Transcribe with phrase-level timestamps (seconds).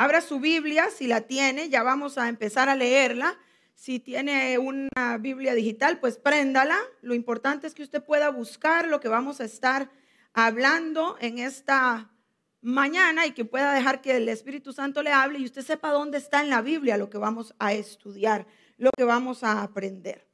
[0.00, 3.36] Abra su Biblia si la tiene, ya vamos a empezar a leerla.
[3.74, 6.78] Si tiene una Biblia digital, pues préndala.
[7.02, 9.90] Lo importante es que usted pueda buscar lo que vamos a estar
[10.34, 12.12] hablando en esta
[12.60, 16.18] mañana y que pueda dejar que el Espíritu Santo le hable y usted sepa dónde
[16.18, 18.46] está en la Biblia lo que vamos a estudiar,
[18.76, 20.28] lo que vamos a aprender.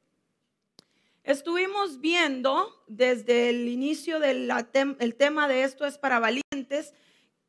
[1.22, 4.52] Estuvimos viendo desde el inicio del
[5.16, 6.92] tema de esto es para valientes,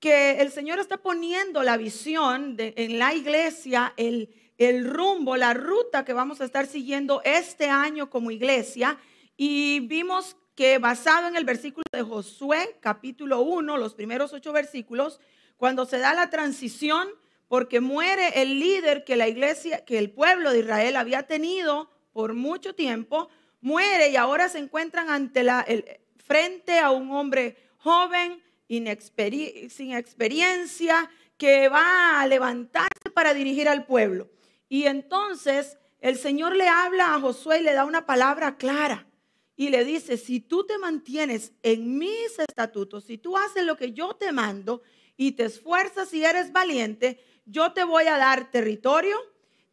[0.06, 6.06] que el Señor está poniendo la visión en la iglesia, el, el rumbo, la ruta
[6.06, 9.00] que vamos a estar siguiendo este año como iglesia.
[9.36, 15.20] Y vimos que basado en el versículo de Josué, capítulo 1, los primeros ocho versículos,
[15.58, 17.08] cuando se da la transición,
[17.48, 22.36] porque muere el líder que la iglesia, que el pueblo de Israel había tenido por
[22.36, 23.30] mucho tiempo,
[23.60, 25.84] muere y ahora se encuentran ante la, el,
[26.24, 34.30] frente a un hombre joven, sin experiencia, que va a levantarse para dirigir al pueblo.
[34.70, 39.08] Y entonces el Señor le habla a Josué y le da una palabra clara
[39.56, 43.94] y le dice, si tú te mantienes en mis estatutos, si tú haces lo que
[43.94, 44.82] yo te mando
[45.16, 49.18] y te esfuerzas y eres valiente, yo te voy a dar territorio,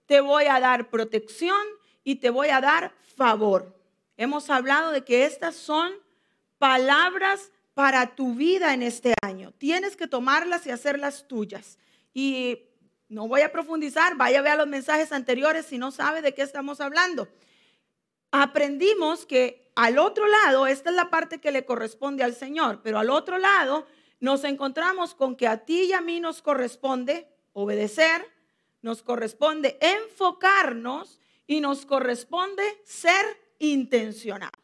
[0.07, 1.61] te voy a dar protección
[2.05, 3.77] y te voy a dar favor.
[4.17, 5.93] Hemos hablado de que estas son
[6.59, 9.53] palabras para tu vida en este año.
[9.59, 11.79] Tienes que tomarlas y hacerlas tuyas.
[12.13, 12.59] Y
[13.09, 16.43] no voy a profundizar, vaya a ver los mensajes anteriores si no sabe de qué
[16.43, 17.29] estamos hablando.
[18.31, 22.99] Aprendimos que al otro lado, esta es la parte que le corresponde al Señor, pero
[22.99, 23.87] al otro lado
[24.21, 28.25] nos encontramos con que a ti y a mí nos corresponde obedecer,
[28.81, 33.25] nos corresponde enfocarnos y nos corresponde ser
[33.59, 34.62] intencionados.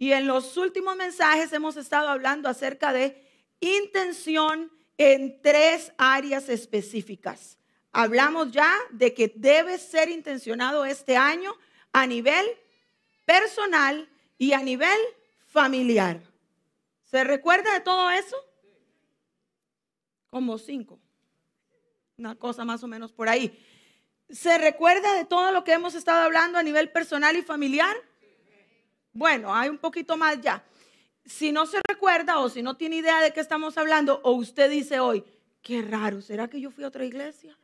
[0.00, 3.22] Y en los últimos mensajes hemos estado hablando acerca de
[3.60, 7.56] intención en tres áreas específicas.
[7.92, 11.54] Hablamos ya de que debe ser intencionado este año
[11.92, 12.44] a nivel
[13.24, 14.08] personal,
[14.40, 14.98] y a nivel
[15.48, 16.22] familiar.
[17.04, 18.36] ¿Se recuerda de todo eso?
[20.30, 20.98] Como cinco.
[22.16, 23.62] Una cosa más o menos por ahí.
[24.30, 27.94] ¿Se recuerda de todo lo que hemos estado hablando a nivel personal y familiar?
[29.12, 30.64] Bueno, hay un poquito más ya.
[31.24, 34.70] Si no se recuerda o si no tiene idea de qué estamos hablando, o usted
[34.70, 35.24] dice hoy,
[35.62, 37.56] qué raro, ¿será que yo fui a otra iglesia?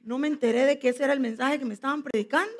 [0.00, 2.52] No me enteré de que ese era el mensaje que me estaban predicando.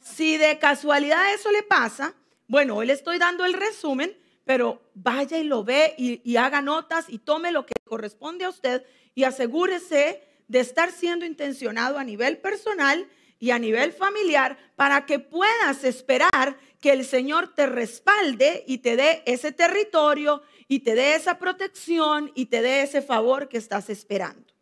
[0.00, 2.14] Si de casualidad eso le pasa,
[2.48, 7.06] bueno, hoy le estoy dando el resumen, pero vaya y lo ve y, haga notas
[7.08, 8.84] y tome lo que corresponde a usted
[9.14, 13.08] y asegúrese de estar siendo intencionado a nivel personal
[13.40, 18.94] y a nivel familiar para que puedas esperar que el Señor te respalde y te
[18.94, 23.90] dé ese territorio y te dé esa protección y te dé ese favor que estás
[23.90, 24.54] esperando.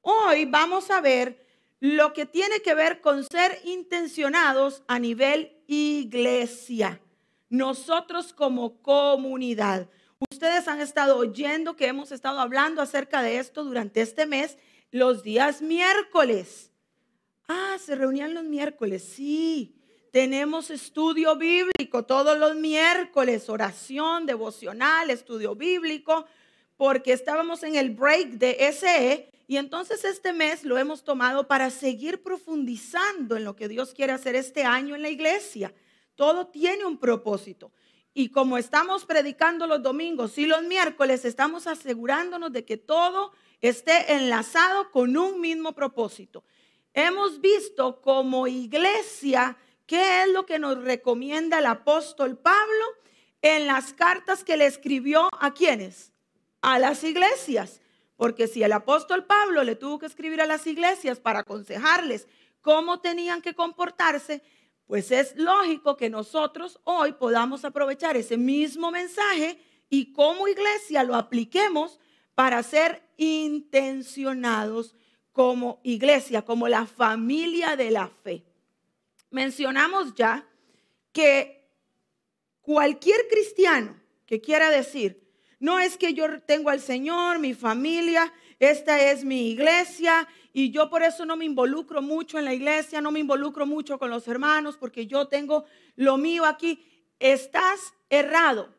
[0.00, 1.44] Hoy vamos a ver
[1.78, 7.02] lo que tiene que ver con ser intencionados a nivel iglesia
[7.50, 9.90] nosotros como comunidad.
[10.32, 14.56] Ustedes han estado oyendo que hemos estado hablando acerca de esto durante este mes,
[14.90, 16.72] los días miércoles.
[17.46, 19.77] Ah, se reunían los miércoles, sí.
[20.10, 26.24] Tenemos estudio bíblico todos los miércoles, oración devocional, estudio bíblico,
[26.78, 31.68] porque estábamos en el break de SE y entonces este mes lo hemos tomado para
[31.68, 35.74] seguir profundizando en lo que Dios quiere hacer este año en la iglesia.
[36.14, 37.70] Todo tiene un propósito.
[38.14, 44.14] Y como estamos predicando los domingos y los miércoles, estamos asegurándonos de que todo esté
[44.14, 46.44] enlazado con un mismo propósito.
[46.94, 49.56] Hemos visto como iglesia
[49.88, 52.84] qué es lo que nos recomienda el apóstol Pablo
[53.42, 56.12] en las cartas que le escribió a quienes?
[56.60, 57.80] A las iglesias.
[58.16, 62.28] Porque si el apóstol Pablo le tuvo que escribir a las iglesias para aconsejarles
[62.60, 64.42] cómo tenían que comportarse,
[64.86, 71.14] pues es lógico que nosotros hoy podamos aprovechar ese mismo mensaje y como iglesia lo
[71.14, 71.98] apliquemos
[72.34, 74.94] para ser intencionados
[75.32, 78.47] como iglesia, como la familia de la fe.
[79.30, 80.46] Mencionamos ya
[81.12, 81.68] que
[82.62, 85.26] cualquier cristiano que quiera decir,
[85.58, 90.90] no es que yo tengo al Señor, mi familia, esta es mi iglesia y yo
[90.90, 94.26] por eso no me involucro mucho en la iglesia, no me involucro mucho con los
[94.28, 95.64] hermanos porque yo tengo
[95.96, 96.84] lo mío aquí.
[97.18, 98.74] Estás errado.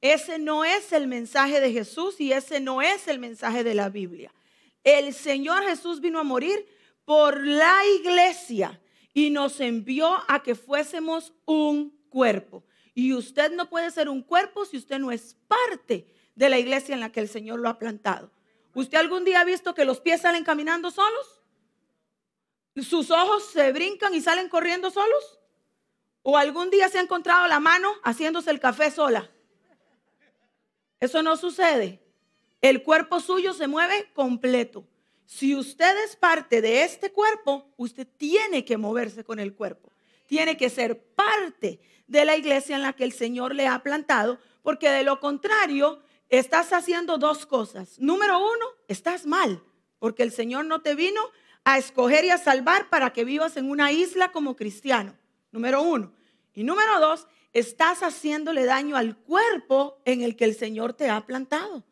[0.00, 3.88] Ese no es el mensaje de Jesús y ese no es el mensaje de la
[3.88, 4.32] Biblia.
[4.82, 6.66] El Señor Jesús vino a morir
[7.04, 8.80] por la iglesia
[9.12, 12.64] y nos envió a que fuésemos un cuerpo.
[12.94, 16.94] Y usted no puede ser un cuerpo si usted no es parte de la iglesia
[16.94, 18.30] en la que el Señor lo ha plantado.
[18.74, 21.42] ¿Usted algún día ha visto que los pies salen caminando solos?
[22.76, 25.40] ¿Sus ojos se brincan y salen corriendo solos?
[26.22, 29.30] ¿O algún día se ha encontrado la mano haciéndose el café sola?
[31.00, 32.02] Eso no sucede.
[32.60, 34.86] El cuerpo suyo se mueve completo.
[35.30, 39.92] Si usted es parte de este cuerpo, usted tiene que moverse con el cuerpo.
[40.26, 41.78] Tiene que ser parte
[42.08, 46.02] de la iglesia en la que el Señor le ha plantado, porque de lo contrario,
[46.30, 47.96] estás haciendo dos cosas.
[48.00, 49.62] Número uno, estás mal,
[50.00, 51.20] porque el Señor no te vino
[51.62, 55.16] a escoger y a salvar para que vivas en una isla como cristiano.
[55.52, 56.12] Número uno.
[56.54, 61.24] Y número dos, estás haciéndole daño al cuerpo en el que el Señor te ha
[61.24, 61.84] plantado.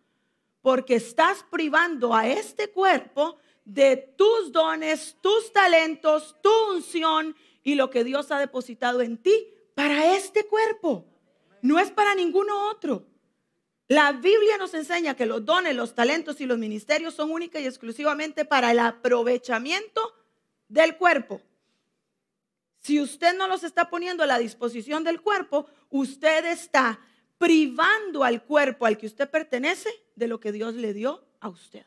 [0.68, 7.88] Porque estás privando a este cuerpo de tus dones, tus talentos, tu unción y lo
[7.88, 11.06] que Dios ha depositado en ti para este cuerpo.
[11.62, 13.06] No es para ninguno otro.
[13.86, 17.66] La Biblia nos enseña que los dones, los talentos y los ministerios son únicos y
[17.66, 20.02] exclusivamente para el aprovechamiento
[20.68, 21.40] del cuerpo.
[22.80, 27.00] Si usted no los está poniendo a la disposición del cuerpo, usted está
[27.38, 31.86] privando al cuerpo al que usted pertenece de lo que Dios le dio a usted.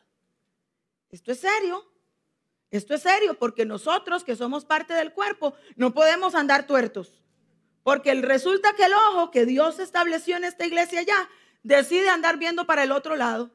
[1.09, 1.85] Esto es serio.
[2.71, 7.21] Esto es serio porque nosotros que somos parte del cuerpo no podemos andar tuertos.
[7.83, 11.29] Porque resulta que el ojo que Dios estableció en esta iglesia ya
[11.63, 13.51] decide andar viendo para el otro lado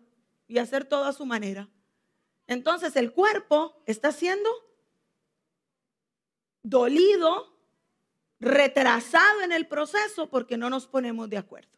[0.46, 1.68] y hacer todo a su manera.
[2.46, 4.50] Entonces el cuerpo está siendo
[6.62, 7.56] dolido,
[8.38, 11.75] retrasado en el proceso porque no nos ponemos de acuerdo.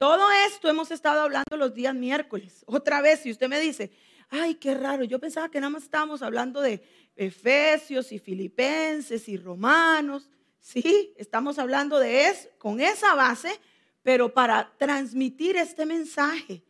[0.00, 2.62] Todo esto hemos estado hablando los días miércoles.
[2.66, 3.90] Otra vez, si usted me dice,
[4.30, 6.82] ay, qué raro, yo pensaba que nada más estábamos hablando de
[7.16, 10.30] Efesios y Filipenses y Romanos.
[10.58, 13.60] Sí, estamos hablando de eso, con esa base,
[14.02, 16.62] pero para transmitir este mensaje,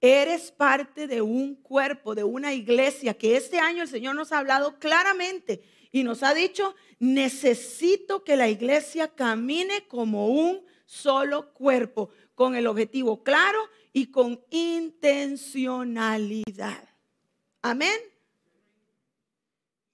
[0.00, 4.38] eres parte de un cuerpo, de una iglesia, que este año el Señor nos ha
[4.38, 5.60] hablado claramente
[5.92, 12.10] y nos ha dicho, necesito que la iglesia camine como un solo cuerpo,
[12.40, 13.58] con el objetivo claro
[13.92, 16.88] y con intencionalidad.
[17.60, 18.00] Amén.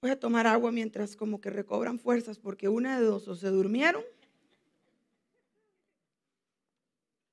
[0.01, 3.49] Voy a tomar agua mientras como que recobran fuerzas porque una de dos o se
[3.49, 4.01] durmieron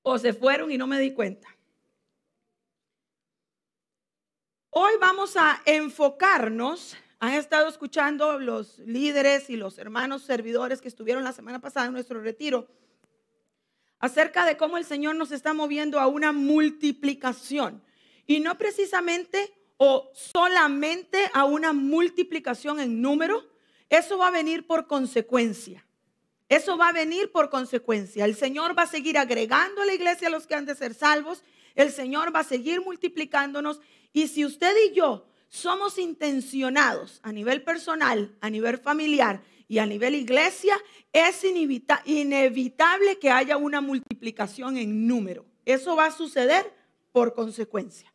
[0.02, 1.46] o se fueron y no me di cuenta.
[4.70, 11.22] Hoy vamos a enfocarnos, han estado escuchando los líderes y los hermanos servidores que estuvieron
[11.22, 12.66] la semana pasada en nuestro retiro,
[14.04, 17.82] acerca de cómo el Señor nos está moviendo a una multiplicación.
[18.26, 23.48] Y no precisamente o solamente a una multiplicación en número,
[23.88, 25.86] eso va a venir por consecuencia.
[26.50, 28.26] Eso va a venir por consecuencia.
[28.26, 30.92] El Señor va a seguir agregando a la iglesia a los que han de ser
[30.92, 31.42] salvos.
[31.74, 33.80] El Señor va a seguir multiplicándonos.
[34.12, 39.86] Y si usted y yo somos intencionados a nivel personal, a nivel familiar y a
[39.86, 40.76] nivel iglesia,
[41.12, 45.46] es inevitable que haya una multiplicación en número.
[45.64, 46.72] Eso va a suceder
[47.12, 48.12] por consecuencia.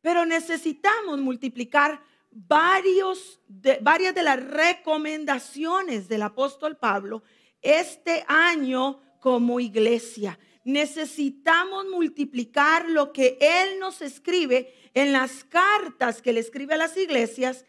[0.00, 7.22] Pero necesitamos multiplicar varios de, varias de las recomendaciones del apóstol Pablo
[7.62, 10.38] este año como iglesia.
[10.64, 16.96] Necesitamos multiplicar lo que Él nos escribe en las cartas que le escribe a las
[16.96, 17.64] iglesias,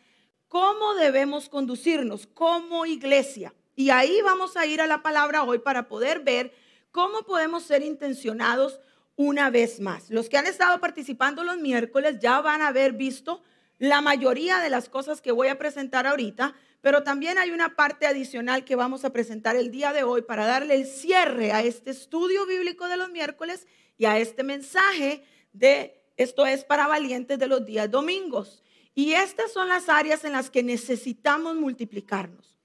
[0.55, 3.53] cómo debemos conducirnos como iglesia.
[3.75, 6.53] Y ahí vamos a ir a la palabra hoy para poder ver
[6.93, 8.79] cómo podemos ser intencionados
[9.17, 10.09] una vez más.
[10.09, 13.43] Los que han estado participando los miércoles ya van a haber visto
[13.79, 18.07] la mayoría de las cosas que voy a presentar ahorita, pero también hay una parte
[18.07, 21.91] adicional que vamos a presentar el día de hoy para darle el cierre a este
[21.91, 27.47] estudio bíblico de los miércoles y a este mensaje de esto es para valientes de
[27.47, 28.63] los días domingos.
[28.95, 32.55] Y estas son las áreas en las que necesitamos multiplicarnos.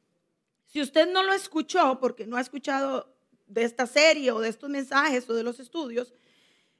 [0.66, 3.12] Si usted no lo escuchó, porque no ha escuchado
[3.48, 6.14] de esta serie o de estos mensajes o de los estudios,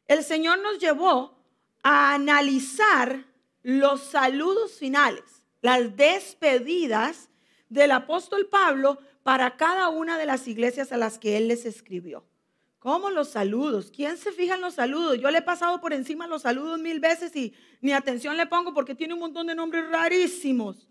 [0.07, 1.37] el Señor nos llevó
[1.83, 3.26] a analizar
[3.62, 7.28] los saludos finales, las despedidas
[7.69, 12.25] del apóstol Pablo para cada una de las iglesias a las que él les escribió.
[12.80, 13.92] ¿Cómo los saludos?
[13.94, 15.18] ¿Quién se fija en los saludos?
[15.20, 18.72] Yo le he pasado por encima los saludos mil veces y ni atención le pongo
[18.72, 20.88] porque tiene un montón de nombres rarísimos.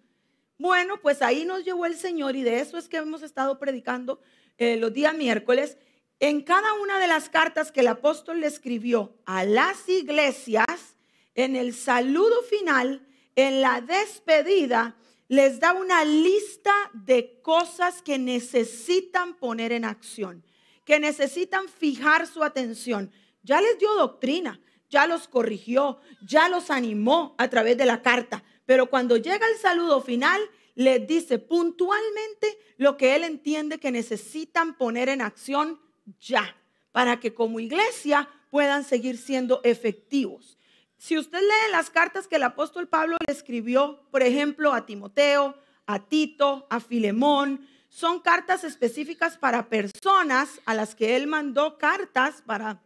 [0.59, 4.21] Bueno, pues ahí nos llevó el Señor y de eso es que hemos estado predicando
[4.59, 5.79] eh, los días miércoles.
[6.19, 10.95] En cada una de las cartas que el apóstol le escribió a las iglesias,
[11.33, 14.95] en el saludo final, en la despedida,
[15.27, 20.43] les da una lista de cosas que necesitan poner en acción,
[20.89, 23.11] que necesitan fijar su atención.
[23.43, 28.43] Ya les dio doctrina, ya los corrigió, ya los animó a través de la carta.
[28.65, 30.41] Pero cuando llega el saludo final,
[30.73, 35.79] les dice puntualmente lo que él entiende que necesitan poner en acción
[36.19, 36.57] ya,
[36.91, 40.57] para que como iglesia puedan seguir siendo efectivos.
[40.97, 45.55] Si usted lee las cartas que el apóstol Pablo le escribió, por ejemplo, a Timoteo,
[45.85, 52.43] a Tito, a Filemón, son cartas específicas para personas a las que él mandó cartas
[52.45, 52.81] para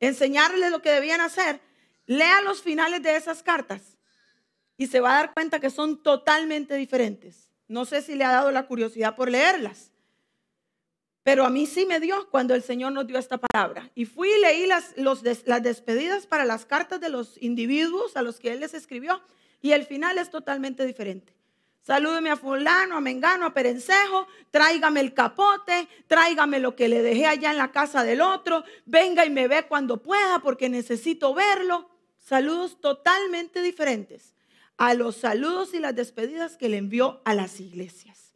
[0.00, 1.60] enseñarles lo que debían hacer.
[2.06, 3.96] Lea los finales de esas cartas
[4.76, 7.52] y se va a dar cuenta que son totalmente diferentes.
[7.68, 9.92] No sé si le ha dado la curiosidad por leerlas.
[11.22, 13.90] Pero a mí sí me dio cuando el Señor nos dio esta palabra.
[13.94, 18.38] Y fui y leí las, las despedidas para las cartas de los individuos a los
[18.38, 19.20] que Él les escribió.
[19.60, 21.35] Y el final es totalmente diferente.
[21.86, 27.26] Salúdeme a fulano, a mengano, a perencejo, tráigame el capote, tráigame lo que le dejé
[27.26, 31.88] allá en la casa del otro, venga y me ve cuando pueda porque necesito verlo.
[32.18, 34.34] Saludos totalmente diferentes
[34.76, 38.34] a los saludos y las despedidas que le envió a las iglesias.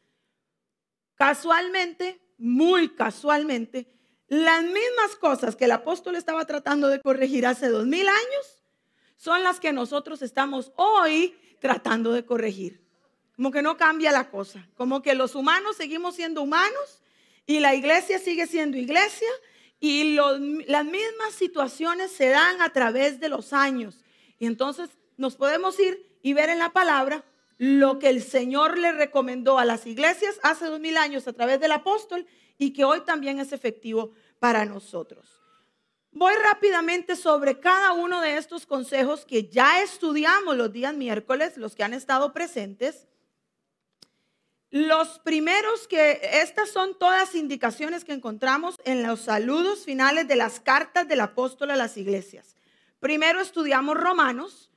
[1.17, 3.93] Casualmente, muy casualmente,
[4.29, 8.63] las mismas cosas que el apóstol estaba tratando de corregir hace dos mil años
[9.17, 12.90] son las que nosotros estamos hoy tratando de corregir.
[13.41, 17.01] Como que no cambia la cosa, como que los humanos seguimos siendo humanos
[17.47, 19.31] y la iglesia sigue siendo iglesia
[19.81, 20.19] y
[20.67, 24.05] las mismas situaciones se dan a través de los años.
[24.39, 27.25] Y entonces nos podemos ir y ver en la palabra
[27.57, 31.61] lo que el Señor le recomendó a las iglesias hace dos mil años a través
[31.61, 32.27] del apóstol
[32.59, 35.41] y que hoy también es efectivo para nosotros.
[36.13, 41.75] Voy rápidamente sobre cada uno de estos consejos que ya estudiamos los días miércoles, los
[41.75, 43.07] que han estado presentes.
[44.71, 50.61] Los primeros que, estas son todas indicaciones que encontramos en los saludos finales de las
[50.61, 52.57] cartas del apóstol a las iglesias.
[53.01, 54.71] Primero estudiamos Romanos,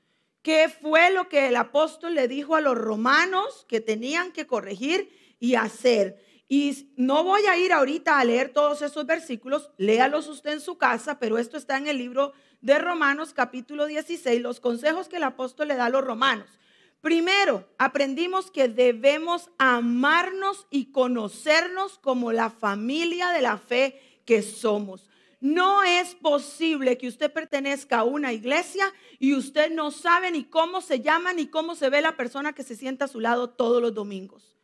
[0.43, 5.09] ¿Qué fue lo que el apóstol le dijo a los romanos que tenían que corregir
[5.39, 6.21] y hacer?
[6.49, 10.77] Y no voy a ir ahorita a leer todos esos versículos, léalos usted en su
[10.77, 15.23] casa, pero esto está en el libro de Romanos capítulo 16, los consejos que el
[15.23, 16.59] apóstol le da a los romanos.
[17.03, 25.09] Primero, aprendimos que debemos amarnos y conocernos como la familia de la fe que somos.
[25.41, 28.85] No es posible que usted pertenezca a una iglesia
[29.19, 32.63] y usted no sabe ni cómo se llama ni cómo se ve la persona que
[32.63, 34.55] se sienta a su lado todos los domingos.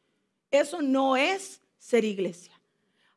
[0.50, 2.58] Eso no es ser iglesia.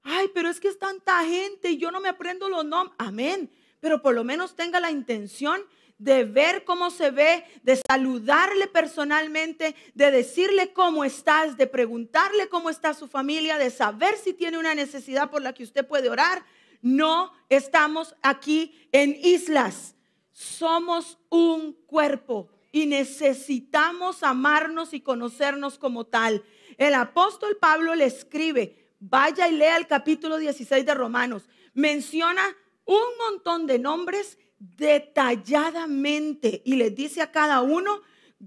[0.03, 2.97] Ay, pero es que es tanta gente y yo no me aprendo los nombres.
[2.99, 3.53] Amén.
[3.79, 5.61] Pero por lo menos tenga la intención
[6.03, 12.71] de ver cómo se ve, de saludarle personalmente, de decirle cómo estás, de preguntarle cómo
[12.71, 16.45] está su familia, de saber si tiene una necesidad por la que usted puede orar,
[16.81, 19.95] no estamos aquí en islas.
[20.33, 26.43] Somos un cuerpo y necesitamos amarnos y conocernos como tal.
[26.79, 31.49] El apóstol Pablo le escribe, vaya y lea el capítulo 16 de Romanos.
[31.75, 32.43] Menciona
[32.87, 34.37] un montón de nombres
[34.77, 38.01] detalladamente y les dice a cada uno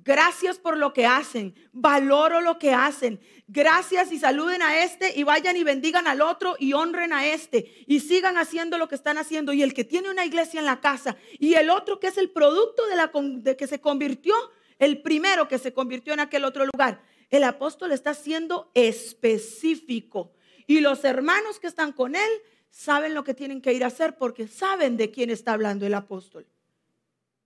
[0.03, 1.55] Gracias por lo que hacen.
[1.71, 3.21] Valoro lo que hacen.
[3.47, 7.73] Gracias y saluden a este y vayan y bendigan al otro y honren a este
[7.87, 9.53] y sigan haciendo lo que están haciendo.
[9.53, 12.29] Y el que tiene una iglesia en la casa y el otro que es el
[12.29, 13.09] producto de, la,
[13.41, 14.35] de que se convirtió,
[14.79, 17.01] el primero que se convirtió en aquel otro lugar.
[17.29, 20.33] El apóstol está siendo específico
[20.67, 22.29] y los hermanos que están con él
[22.75, 25.93] saben lo que tienen que ir a hacer porque saben de quién está hablando el
[25.93, 26.45] apóstol.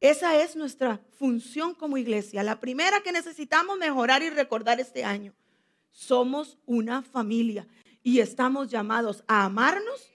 [0.02, 2.42] Esa es nuestra función como iglesia.
[2.42, 5.36] La primera que necesitamos mejorar y recordar este año.
[5.92, 7.68] Somos una familia
[8.02, 10.10] y estamos llamados a amarnos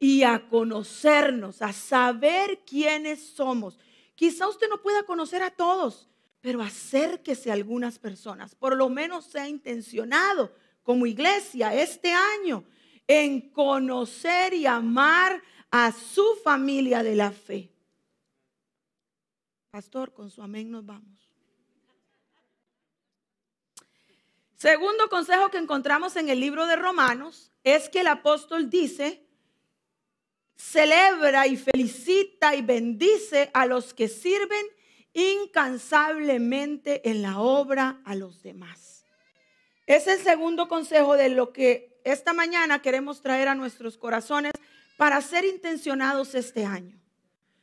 [0.00, 3.78] y a conocernos, a saber quiénes somos.
[4.16, 6.08] Quizá usted no pueda conocer a todos,
[6.40, 8.56] pero acérquese a algunas personas.
[8.56, 10.52] Por lo menos sea intencionado
[10.82, 12.64] como iglesia este año
[13.06, 17.70] en conocer y amar a su familia de la fe.
[19.70, 21.30] Pastor, con su amén nos vamos.
[24.56, 29.24] Segundo consejo que encontramos en el libro de Romanos es que el apóstol dice,
[30.56, 34.66] celebra y felicita y bendice a los que sirven
[35.14, 39.06] incansablemente en la obra a los demás.
[39.86, 44.52] Es el segundo consejo de lo que esta mañana queremos traer a nuestros corazones
[44.96, 46.98] para ser intencionados este año.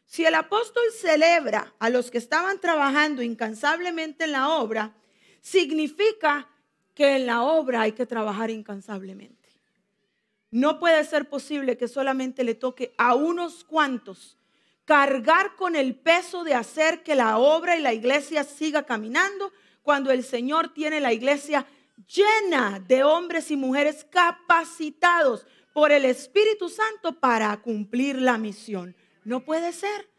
[0.06, 4.96] Si el apóstol celebra a los que estaban trabajando incansablemente en la obra,
[5.42, 6.48] significa
[6.94, 9.50] que en la obra hay que trabajar incansablemente.
[10.50, 14.38] No puede ser posible que solamente le toque a unos cuantos
[14.86, 19.52] cargar con el peso de hacer que la obra y la iglesia siga caminando
[19.84, 21.66] cuando el Señor tiene la iglesia
[22.06, 28.96] llena de hombres y mujeres capacitados por el Espíritu Santo para cumplir la misión.
[29.24, 30.10] No puede ser.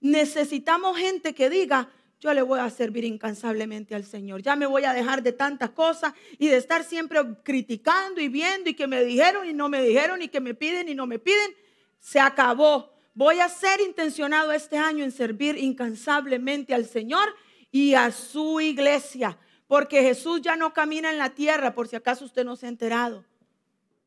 [0.00, 1.90] Necesitamos gente que diga,
[2.22, 4.42] yo le voy a servir incansablemente al Señor.
[4.42, 8.70] Ya me voy a dejar de tantas cosas y de estar siempre criticando y viendo
[8.70, 11.18] y que me dijeron y no me dijeron y que me piden y no me
[11.18, 11.54] piden.
[11.98, 12.92] Se acabó.
[13.14, 17.28] Voy a ser intencionado este año en servir incansablemente al Señor
[17.72, 19.36] y a su iglesia,
[19.72, 22.68] porque Jesús ya no camina en la tierra, por si acaso usted no se ha
[22.68, 23.24] enterado.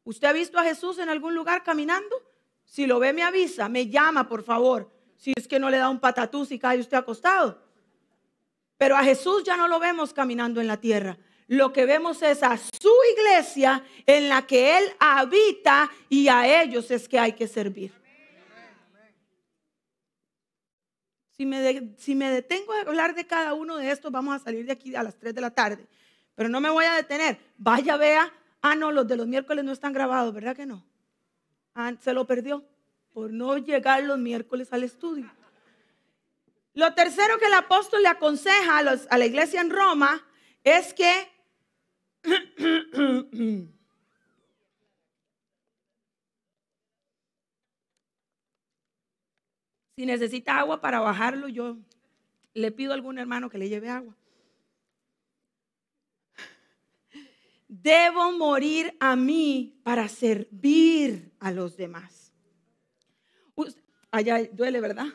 [0.04, 2.16] ¿Usted ha visto a Jesús en algún lugar caminando?
[2.66, 4.92] Si lo ve, me avisa, me llama, por favor.
[5.18, 7.60] Si es que no le da un patatús y cae usted acostado.
[8.78, 11.18] Pero a Jesús ya no lo vemos caminando en la tierra.
[11.48, 16.92] Lo que vemos es a su iglesia en la que Él habita y a ellos
[16.92, 17.92] es que hay que servir.
[21.38, 24.96] Si me, detengo a hablar de cada uno de estos, vamos a salir de aquí
[24.96, 25.86] a las 3 de la tarde.
[26.34, 27.38] Pero no me voy a detener.
[27.58, 28.32] Vaya, vea.
[28.62, 30.86] Ah, no, los de los miércoles no están grabados, ¿verdad que no?
[31.74, 32.64] Ah, se lo perdió
[33.14, 35.30] por no llegar los miércoles al estudio.
[36.74, 40.26] Lo tercero que el apóstol le aconseja a la iglesia en Roma
[40.64, 41.32] es que
[49.96, 51.78] Si necesita agua para bajarlo, yo
[52.54, 54.16] le pido a algún hermano que le lleve agua.
[57.68, 62.34] Debo morir a mí para servir a los demás.
[64.12, 65.08] allá duele, ¿verdad?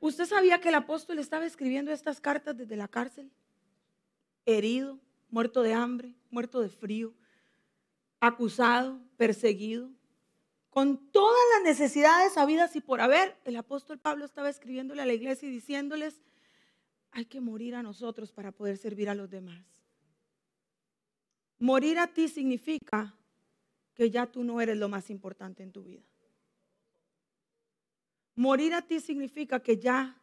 [0.00, 3.30] ¿Usted sabía que el apóstol estaba escribiendo estas cartas desde la cárcel?
[4.44, 4.98] Herido,
[5.30, 7.14] muerto de hambre, muerto de frío,
[8.20, 9.90] acusado, perseguido
[10.76, 15.14] con todas las necesidades habidas y por haber, el apóstol Pablo estaba escribiéndole a la
[15.14, 16.20] iglesia y diciéndoles,
[17.12, 19.64] hay que morir a nosotros para poder servir a los demás.
[21.58, 23.16] Morir a ti significa
[23.94, 26.04] que ya tú no eres lo más importante en tu vida.
[28.34, 30.20] Morir a ti significa que ya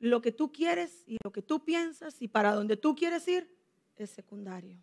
[0.00, 3.48] lo que tú quieres y lo que tú piensas y para donde tú quieres ir
[3.94, 4.76] es secundario.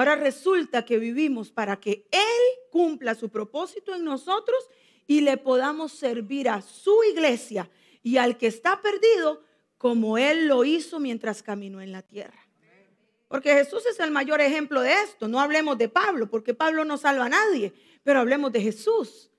[0.00, 4.58] Ahora resulta que vivimos para que Él cumpla su propósito en nosotros
[5.06, 7.68] y le podamos servir a su iglesia
[8.02, 9.42] y al que está perdido
[9.76, 12.48] como Él lo hizo mientras caminó en la tierra.
[13.28, 15.28] Porque Jesús es el mayor ejemplo de esto.
[15.28, 19.30] No hablemos de Pablo, porque Pablo no salva a nadie, pero hablemos de Jesús,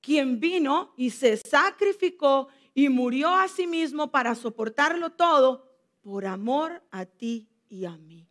[0.00, 5.68] quien vino y se sacrificó y murió a sí mismo para soportarlo todo
[6.02, 8.27] por amor a ti y a mí.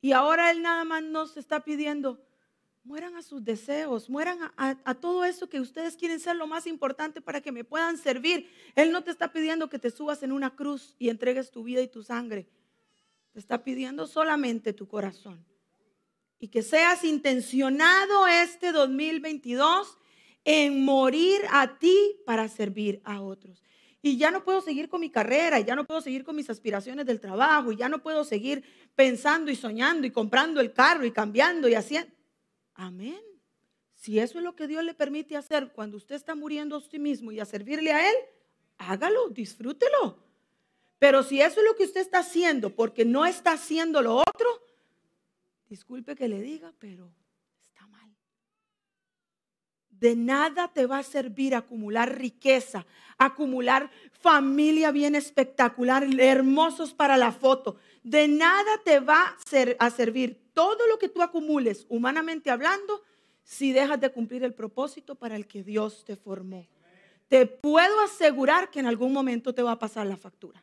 [0.00, 2.24] Y ahora Él nada más nos está pidiendo,
[2.84, 7.20] mueran a sus deseos, mueran a, todo eso que ustedes quieren ser lo más importante
[7.20, 8.48] para que me puedan servir.
[8.74, 11.80] Él no te está pidiendo que te subas en una cruz y entregues tu vida
[11.82, 12.46] y tu sangre.
[13.32, 15.44] Te está pidiendo solamente tu corazón.
[16.38, 19.98] Y que seas intencionado este 2022
[20.44, 23.66] en morir a ti para servir a otros
[24.02, 26.48] y ya no puedo seguir con mi carrera, y ya no puedo seguir con mis
[26.48, 31.04] aspiraciones del trabajo, y ya no puedo seguir pensando y soñando y comprando el carro
[31.04, 32.12] y cambiando y haciendo.
[32.74, 33.20] Amén.
[33.94, 36.98] Si eso es lo que Dios le permite hacer cuando usted está muriendo a sí
[36.98, 38.16] mismo y a servirle a Él,
[38.78, 40.18] hágalo, disfrútelo.
[40.98, 44.62] Pero si eso es lo que usted está haciendo porque no está haciendo lo otro,
[45.68, 47.10] disculpe que le diga, pero
[50.00, 52.86] de nada te va a servir acumular riqueza,
[53.18, 57.76] acumular familia bien espectacular, hermosos para la foto.
[58.02, 59.36] De nada te va
[59.78, 63.02] a servir todo lo que tú acumules, humanamente hablando,
[63.42, 66.66] si dejas de cumplir el propósito para el que Dios te formó.
[67.28, 70.62] Te puedo asegurar que en algún momento te va a pasar la factura.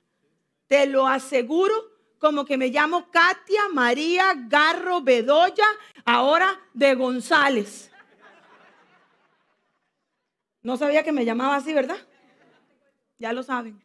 [0.67, 1.74] Te lo aseguro
[2.19, 5.67] como que me llamo Katia María Garro Bedoya,
[6.06, 7.91] ahora de González.
[10.63, 11.97] No sabía que me llamaba así, ¿verdad?
[13.19, 13.82] Ya lo saben.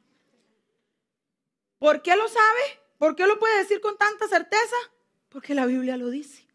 [1.79, 2.61] ¿Por qué lo sabe?
[2.99, 4.77] ¿Por qué lo puede decir con tanta certeza?
[5.29, 6.47] Porque la Biblia lo dice.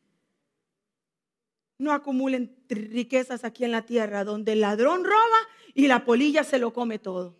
[1.77, 5.37] No acumulen riquezas aquí en la tierra donde el ladrón roba
[5.73, 7.35] y la polilla se lo come todo.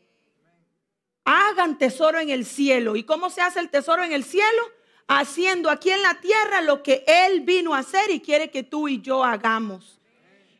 [1.24, 2.98] Hagan tesoro en el cielo.
[2.98, 4.62] ¿Y cómo se hace el tesoro en el cielo?
[5.08, 8.90] Haciendo aquí en la tierra lo que Él vino a hacer y quiere que tú
[8.90, 10.02] y yo hagamos.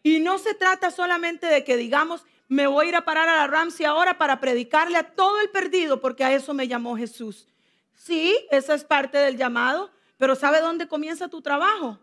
[0.04, 3.38] Y no se trata solamente de que digamos, me voy a ir a parar a
[3.38, 7.48] la Ramsey ahora para predicarle a todo el perdido, porque a eso me llamó Jesús.
[7.96, 12.00] Sí, esa es parte del llamado, pero ¿sabe dónde comienza tu trabajo?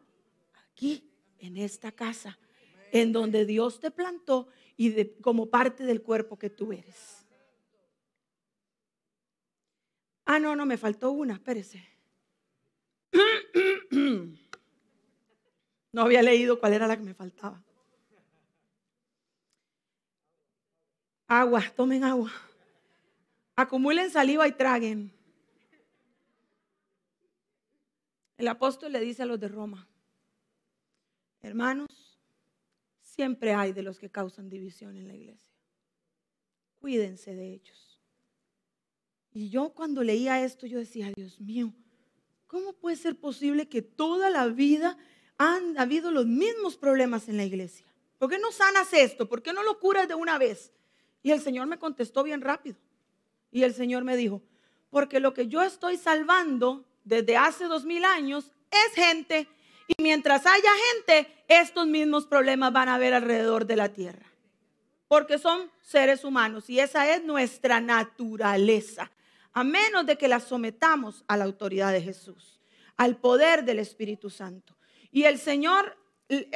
[0.73, 1.09] Aquí,
[1.39, 2.39] en esta casa,
[2.91, 7.27] en donde Dios te plantó y como parte del cuerpo que tú eres.
[10.25, 11.87] Ah, no, no, me faltó una, espérese.
[15.93, 17.65] No había leído cuál era la que me faltaba.
[21.33, 22.33] Agua, tomen agua.
[23.55, 25.13] Acumulen saliva y traguen.
[28.37, 29.87] El apóstol le dice a los de Roma,
[31.41, 31.87] hermanos,
[33.01, 35.53] siempre hay de los que causan división en la iglesia.
[36.81, 38.01] Cuídense de ellos.
[39.33, 41.73] Y yo cuando leía esto, yo decía, Dios mío,
[42.49, 44.99] ¿cómo puede ser posible que toda la vida
[45.39, 47.87] han habido los mismos problemas en la iglesia?
[48.19, 49.29] ¿Por qué no sanas esto?
[49.29, 50.73] ¿Por qué no lo curas de una vez?
[51.23, 52.79] Y el Señor me contestó bien rápido.
[53.51, 54.43] Y el Señor me dijo,
[54.91, 59.49] porque lo que yo estoy salvando desde hace dos mil años es gente.
[59.87, 64.27] Y mientras haya gente, estos mismos problemas van a haber alrededor de la tierra.
[65.09, 69.11] Porque son seres humanos y esa es nuestra naturaleza
[69.53, 72.61] a menos de que la sometamos a la autoridad de Jesús,
[72.97, 74.77] al poder del Espíritu Santo.
[75.11, 75.97] Y el Señor,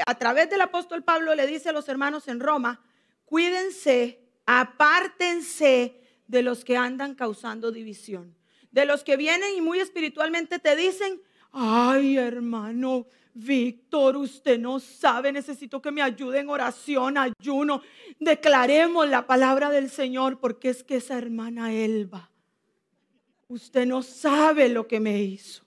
[0.06, 2.82] a través del apóstol Pablo, le dice a los hermanos en Roma,
[3.24, 8.36] cuídense, apártense de los que andan causando división,
[8.70, 11.20] de los que vienen y muy espiritualmente te dicen,
[11.52, 17.82] ay hermano, Víctor, usted no sabe, necesito que me ayude en oración, ayuno.
[18.20, 22.30] Declaremos la palabra del Señor porque es que esa hermana Elba
[23.48, 25.64] Usted no sabe lo que me hizo.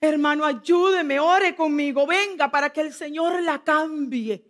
[0.00, 4.47] Hermano, ayúdeme, ore conmigo, venga para que el Señor la cambie.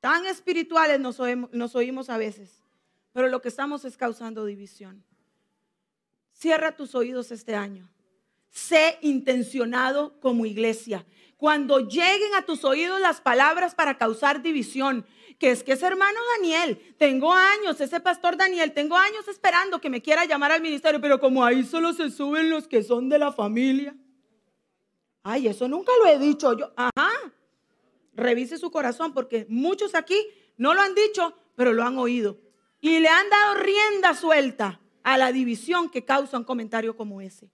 [0.00, 2.62] Tan espirituales nos oímos, a veces,
[3.12, 5.04] pero lo que estamos es causando división.
[6.32, 7.90] Cierra tus oídos este año.
[8.50, 11.06] Sé intencionado como iglesia.
[11.36, 15.06] Cuando lleguen a tus oídos las palabras para causar división,
[15.38, 19.90] que es que ese hermano Daniel, tengo años, ese pastor Daniel, tengo años esperando que
[19.90, 23.18] me quiera llamar al ministerio, pero como ahí solo se suben los que son de
[23.18, 23.94] la familia.
[25.22, 26.72] Ay, eso nunca lo he dicho yo.
[26.74, 27.10] Ajá.
[28.20, 30.16] Revise su corazón porque muchos aquí
[30.56, 32.38] no lo han dicho, pero lo han oído.
[32.80, 37.50] Y le han dado rienda suelta a la división que causa un comentario como ese.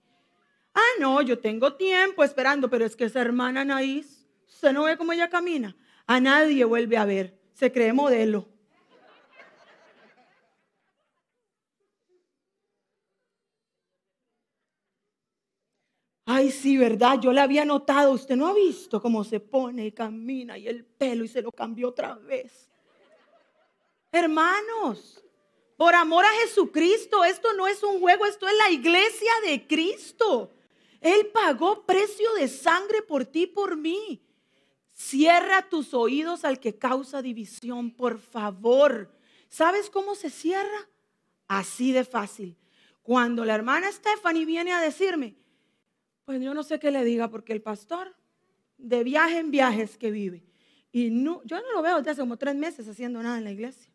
[0.73, 4.97] Ah, no, yo tengo tiempo esperando, pero es que esa hermana Anaís, usted no ve
[4.97, 5.75] cómo ella camina.
[6.05, 8.47] A nadie vuelve a ver se cree modelo.
[16.37, 18.11] Ay, sí, verdad, yo la había notado.
[18.11, 21.51] Usted no ha visto cómo se pone y camina y el pelo y se lo
[21.51, 22.69] cambió otra vez.
[24.11, 25.23] Hermanos,
[25.77, 30.51] por amor a Jesucristo, esto no es un juego, esto es la iglesia de Cristo.
[31.01, 34.21] Él pagó precio de sangre por ti por mí.
[34.93, 39.09] Cierra tus oídos al que causa división, por favor.
[39.49, 40.87] ¿Sabes cómo se cierra?
[41.47, 42.55] Así de fácil.
[43.01, 45.35] Cuando la hermana Stephanie viene a decirme,
[46.27, 48.13] pues yo no sé qué le diga porque el pastor
[48.77, 50.43] de viaje en viajes que vive.
[50.91, 53.51] Y no, yo no lo veo desde hace como tres meses haciendo nada en la
[53.51, 53.89] iglesia.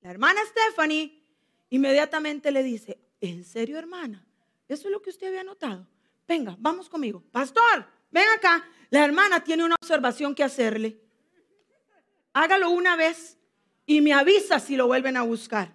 [0.00, 1.24] La hermana Stephanie
[1.70, 4.24] inmediatamente le dice, ¿en serio hermana?
[4.68, 5.88] ¿Eso es lo que usted había notado?
[6.28, 7.20] Venga, vamos conmigo.
[7.32, 8.64] Pastor, ven acá.
[8.90, 11.00] La hermana tiene una observación que hacerle.
[12.32, 13.36] Hágalo una vez
[13.86, 15.72] y me avisa si lo vuelven a buscar.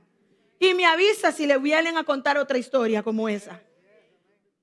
[0.58, 3.62] Y me avisa si le vienen a contar otra historia como esa.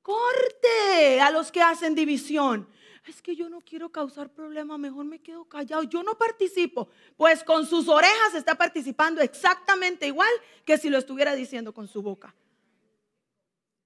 [0.03, 2.69] Corte a los que hacen división.
[3.07, 5.83] Es que yo no quiero causar problema, mejor me quedo callado.
[5.85, 6.89] Yo no participo.
[7.17, 10.31] Pues con sus orejas está participando exactamente igual
[10.65, 12.35] que si lo estuviera diciendo con su boca.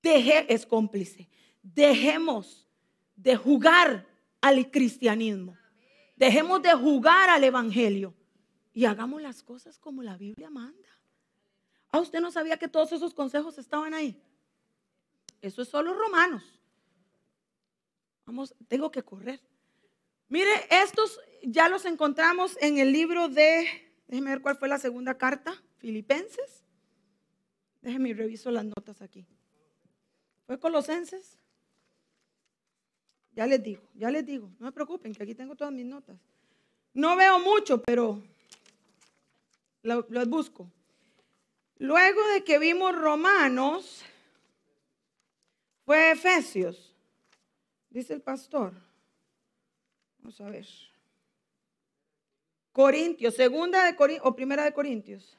[0.03, 1.29] Deje, es cómplice.
[1.62, 2.68] Dejemos
[3.16, 4.07] de jugar
[4.40, 5.57] al cristianismo.
[6.16, 8.14] Dejemos de jugar al evangelio
[8.72, 10.88] y hagamos las cosas como la Biblia manda.
[11.90, 14.20] Ah, usted no sabía que todos esos consejos estaban ahí.
[15.44, 16.42] Eso es solo Romanos.
[18.24, 19.42] Vamos, tengo que correr.
[20.28, 23.66] Mire, estos ya los encontramos en el libro de,
[24.09, 26.64] déjeme ver cuál fue la segunda carta, Filipenses.
[27.83, 29.26] Déjeme reviso las notas aquí.
[30.46, 31.37] ¿Fue Colosenses?
[33.33, 36.16] Ya les digo, ya les digo, no me preocupen, que aquí tengo todas mis notas.
[36.94, 38.22] No veo mucho, pero
[39.83, 40.72] las busco.
[41.76, 44.02] Luego de que vimos Romanos,
[45.85, 46.94] fue Efesios,
[47.90, 48.73] dice el pastor.
[50.18, 50.66] Vamos a ver.
[52.73, 55.37] Corintios, segunda de Corintios o primera de Corintios.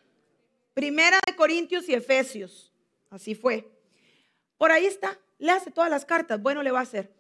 [0.74, 2.72] Primera de Corintios y Efesios.
[3.10, 3.70] Así fue.
[4.58, 5.20] Por ahí está.
[5.38, 6.42] Le hace todas las cartas.
[6.42, 7.12] Bueno, le va a hacer.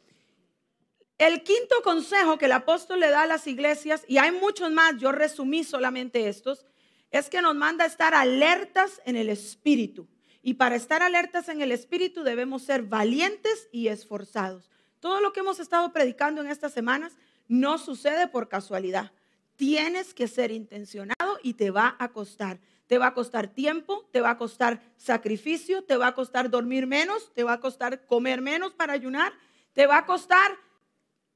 [1.17, 4.97] El quinto consejo que el apóstol le da a las iglesias, y hay muchos más,
[4.97, 6.65] yo resumí solamente estos,
[7.09, 10.07] es que nos manda a estar alertas en el espíritu.
[10.45, 14.69] Y para estar alertas en el espíritu debemos ser valientes y esforzados.
[14.99, 19.12] Todo lo que hemos estado predicando en estas semanas no sucede por casualidad.
[19.55, 22.60] Tienes que ser intencionado y te va a costar.
[22.86, 26.86] Te va a costar tiempo, te va a costar sacrificio, te va a costar dormir
[26.86, 29.34] menos, te va a costar comer menos para ayunar,
[29.73, 30.60] te va a costar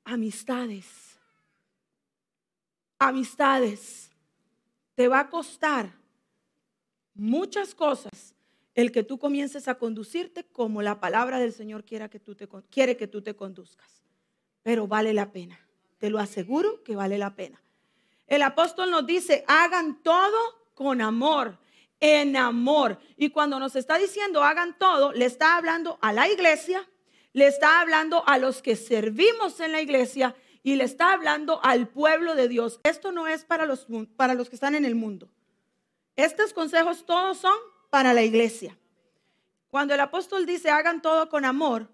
[0.04, 1.18] amistades.
[3.00, 4.12] Amistades.
[4.94, 5.96] Te va a costar
[7.16, 8.36] muchas cosas
[8.82, 12.48] el que tú comiences a conducirte como la palabra del Señor quiera que tú te,
[12.70, 14.04] quiere que tú te conduzcas.
[14.64, 15.60] Pero vale la pena.
[15.98, 17.62] Te lo aseguro que vale la pena.
[18.26, 20.38] El apóstol nos dice, hagan todo
[20.76, 21.58] con amor,
[22.00, 23.00] en amor.
[23.18, 26.88] Y cuando nos está diciendo, hagan todo, le está hablando a la iglesia,
[27.34, 31.90] le está hablando a los que servimos en la iglesia y le está hablando al
[31.90, 32.80] pueblo de Dios.
[32.84, 35.30] Esto no es para los, para los que están en el mundo.
[36.16, 37.56] Estos consejos todos son
[37.90, 38.78] para la iglesia.
[39.70, 41.88] Cuando el apóstol dice hagan todo con amor,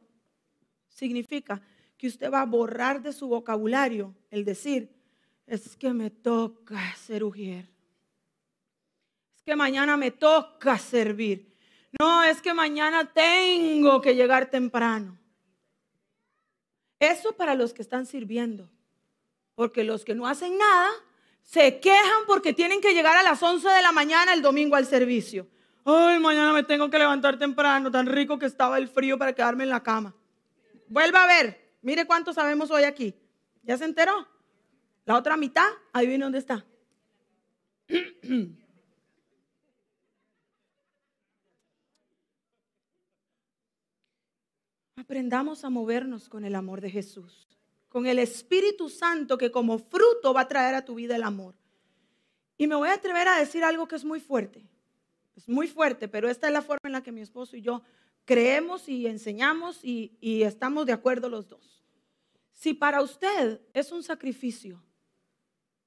[0.89, 1.61] significa
[1.97, 4.89] que usted va a borrar de su vocabulario el decir,
[5.47, 7.69] es que me toca ser ujier.
[9.35, 11.53] Es que mañana me toca servir.
[11.99, 15.17] No, es que mañana tengo que llegar temprano.
[16.99, 18.69] Eso para los que están sirviendo.
[19.53, 20.89] Porque los que no hacen nada
[21.41, 24.85] se quejan porque tienen que llegar a las 11 de la mañana el domingo al
[24.85, 25.47] servicio.
[25.87, 29.65] Ay, mañana me tengo que levantar temprano, tan rico que estaba el frío para quedarme
[29.65, 30.15] en la cama.
[30.87, 33.13] Vuelva a ver, mire cuánto sabemos hoy aquí.
[33.61, 34.27] ¿Ya se enteró?
[35.05, 36.65] La otra mitad, ahí viene dónde está.
[44.95, 47.47] Aprendamos a movernos con el amor de Jesús,
[47.89, 51.53] con el Espíritu Santo que como fruto va a traer a tu vida el amor.
[52.57, 54.67] Y me voy a atrever a decir algo que es muy fuerte.
[55.35, 57.83] Es muy fuerte, pero esta es la forma en la que mi esposo y yo
[58.25, 61.83] creemos y enseñamos y, estamos de acuerdo los dos.
[62.53, 64.81] Si para usted es un sacrificio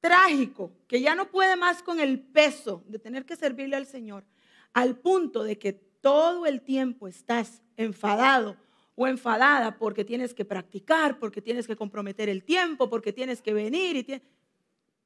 [0.01, 4.25] trágico, que ya no puede más con el peso de tener que servirle al Señor,
[4.73, 8.57] al punto de que todo el tiempo estás enfadado
[8.95, 13.53] o enfadada porque tienes que practicar, porque tienes que comprometer el tiempo, porque tienes que
[13.53, 14.05] venir y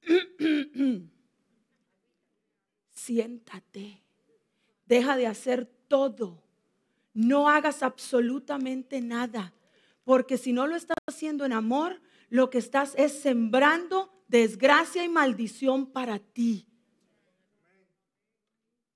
[2.91, 4.02] siéntate,
[4.93, 6.43] deja de hacer todo,
[7.15, 9.55] no hagas absolutamente nada,
[10.05, 15.09] porque si no lo estás haciendo en amor, lo que estás es sembrando desgracia y
[15.09, 16.69] maldición para ti.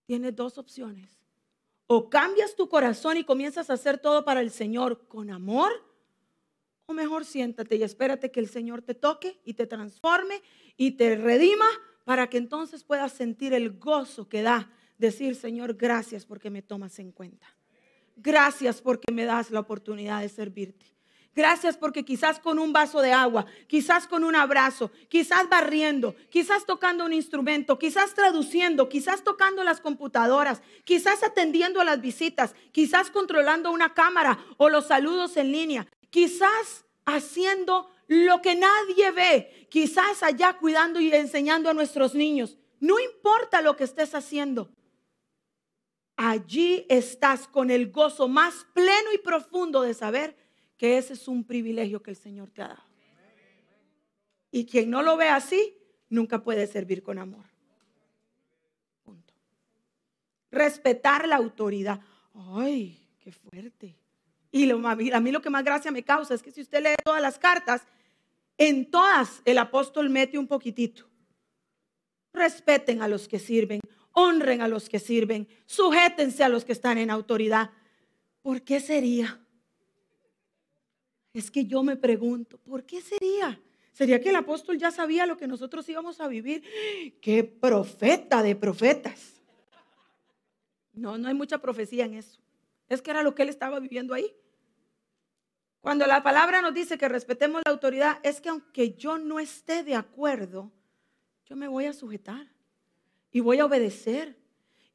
[0.05, 1.19] Tienes dos opciones.
[1.87, 5.73] O cambias tu corazón y comienzas a hacer todo para el Señor con amor,
[6.85, 10.43] o mejor siéntate y espérate que el Señor te toque y te transforme
[10.77, 11.67] y te redima
[12.05, 16.99] para que entonces puedas sentir el gozo que da decir, Señor, gracias porque me tomas
[16.99, 17.47] en cuenta.
[18.17, 20.87] Gracias porque me das la oportunidad de servirte.
[21.37, 26.65] Gracias porque quizás con un vaso de agua, quizás con un abrazo, quizás barriendo, quizás
[26.65, 33.11] tocando un instrumento, quizás traduciendo, quizás tocando las computadoras, quizás atendiendo a las visitas, quizás
[33.11, 40.23] controlando una cámara o los saludos en línea, quizás haciendo lo que nadie ve, quizás
[40.23, 42.57] allá cuidando y enseñando a nuestros niños.
[42.81, 44.71] No importa lo que estés haciendo.
[46.16, 50.35] Allí estás con el gozo más pleno y profundo de saber
[50.79, 52.87] que ese es un privilegio que el Señor te ha dado.
[54.50, 55.76] Y quien no lo ve así,
[56.09, 57.44] nunca puede servir con amor.
[59.05, 59.35] Punto.
[60.50, 62.00] Respetar la autoridad.
[62.35, 63.94] Ay, qué fuerte.
[64.50, 66.94] Y lo, a mí lo que más gracia me causa es que si usted lee
[67.05, 67.83] todas las cartas,
[68.57, 71.05] en todas el apóstol mete un poquitito.
[72.33, 73.81] Respeten a los que sirven,
[74.18, 77.70] honren a los que sirven, sujétense a los que están en autoridad.
[78.40, 79.38] ¿Por qué sería?
[81.35, 83.61] Es que yo me pregunto, ¿por qué sería?
[83.92, 86.64] ¿Sería que el apóstol ya sabía lo que nosotros íbamos a vivir?
[87.20, 89.35] ¡Qué profeta de profetas!
[90.94, 92.40] No, no hay mucha profecía en eso.
[92.88, 94.35] Es que era lo que él estaba viviendo ahí.
[95.83, 99.83] Cuando la palabra nos dice que respetemos la autoridad, es que aunque yo no esté
[99.83, 100.72] de acuerdo,
[101.44, 102.56] yo me voy a sujetar
[103.31, 104.37] y voy a obedecer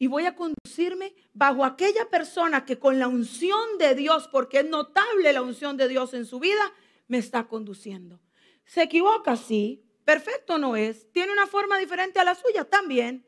[0.01, 4.65] y voy a conducirme bajo aquella persona que con la unción de Dios, porque es
[4.65, 6.73] notable la unción de Dios en su vida,
[7.07, 8.19] me está conduciendo.
[8.65, 13.27] Se equivoca, sí, perfecto no es, tiene una forma diferente a la suya también.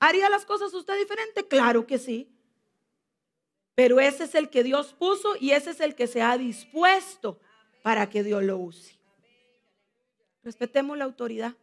[0.00, 1.46] ¿Haría las cosas usted diferente?
[1.46, 2.34] Claro que sí.
[3.74, 7.38] Pero ese es el que Dios puso y ese es el que se ha dispuesto
[7.82, 8.98] para que Dios lo use.
[10.42, 11.54] Respetemos la autoridad.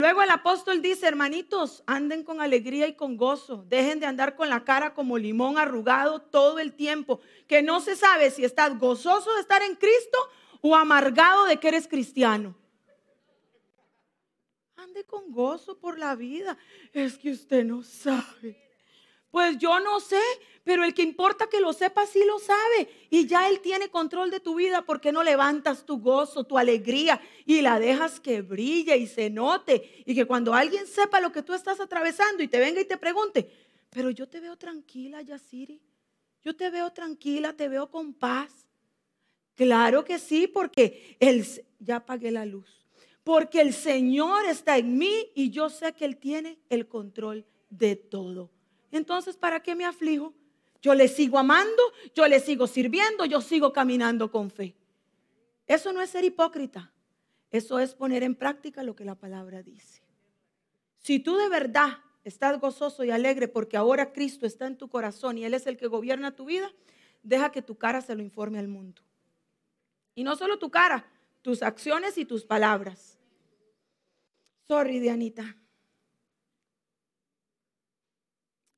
[0.00, 3.66] Luego el apóstol dice, hermanitos, anden con alegría y con gozo.
[3.68, 7.96] Dejen de andar con la cara como limón arrugado todo el tiempo, que no se
[7.96, 10.18] sabe si estás gozoso de estar en Cristo
[10.62, 12.56] o amargado de que eres cristiano.
[14.76, 16.56] Ande con gozo por la vida.
[16.94, 18.69] Es que usted no sabe.
[19.30, 20.20] Pues yo no sé,
[20.64, 22.88] pero el que importa que lo sepa sí lo sabe.
[23.10, 27.20] Y ya Él tiene control de tu vida porque no levantas tu gozo, tu alegría
[27.46, 30.02] y la dejas que brille y se note.
[30.04, 32.96] Y que cuando alguien sepa lo que tú estás atravesando y te venga y te
[32.96, 33.48] pregunte,
[33.90, 35.80] pero yo te veo tranquila, Yasiri.
[36.42, 38.66] Yo te veo tranquila, te veo con paz.
[39.54, 41.46] Claro que sí, porque él,
[41.78, 42.86] ya apagué la luz.
[43.22, 47.96] Porque el Señor está en mí y yo sé que Él tiene el control de
[47.96, 48.50] todo.
[48.90, 50.34] Entonces, ¿para qué me aflijo?
[50.82, 51.82] Yo le sigo amando,
[52.14, 54.74] yo le sigo sirviendo, yo sigo caminando con fe.
[55.66, 56.92] Eso no es ser hipócrita.
[57.50, 60.02] Eso es poner en práctica lo que la palabra dice.
[60.98, 65.38] Si tú de verdad estás gozoso y alegre porque ahora Cristo está en tu corazón
[65.38, 66.72] y Él es el que gobierna tu vida,
[67.22, 69.02] deja que tu cara se lo informe al mundo.
[70.14, 71.06] Y no solo tu cara,
[71.42, 73.18] tus acciones y tus palabras.
[74.68, 75.56] Sorry, Dianita.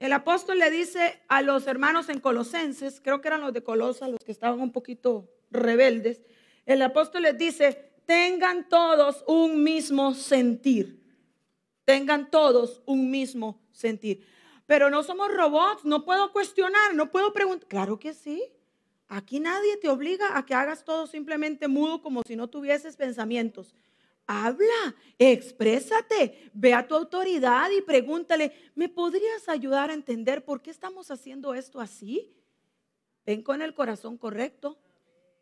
[0.03, 4.09] El apóstol le dice a los hermanos en Colosenses, creo que eran los de Colosa,
[4.09, 6.23] los que estaban un poquito rebeldes,
[6.67, 11.01] el apóstol les dice, tengan todos un mismo sentir,
[11.85, 14.27] tengan todos un mismo sentir.
[14.67, 17.69] Pero no somos robots, no puedo cuestionar, no puedo preguntar.
[17.69, 18.43] Claro que sí.
[19.07, 23.77] Aquí nadie te obliga a que hagas todo simplemente mudo como si no tuvieses pensamientos.
[24.27, 30.71] Habla, exprésate, ve a tu autoridad y pregúntale, ¿me podrías ayudar a entender por qué
[30.71, 32.33] estamos haciendo esto así?
[33.27, 34.79] Ven con el corazón correcto,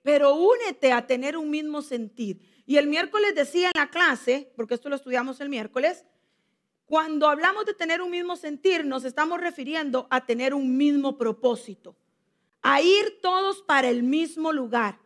[0.03, 2.63] pero únete a tener un mismo sentir.
[2.67, 6.05] Y el miércoles decía en la clase, porque esto lo estudiamos el miércoles,
[6.87, 11.97] cuando hablamos de tener un mismo sentir, nos estamos refiriendo a tener un mismo propósito,
[12.63, 14.99] a ir todos para el mismo lugar.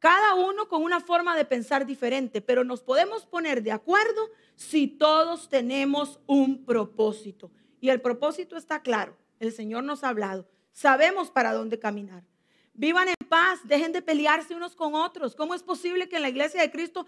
[0.00, 4.88] Cada uno con una forma de pensar diferente, pero nos podemos poner de acuerdo si
[4.88, 7.50] todos tenemos un propósito.
[7.80, 9.16] Y el propósito está claro.
[9.38, 10.48] El Señor nos ha hablado.
[10.72, 12.24] Sabemos para dónde caminar.
[12.72, 15.36] Vivan en paz, dejen de pelearse unos con otros.
[15.36, 17.04] ¿Cómo es posible que en la iglesia de Cristo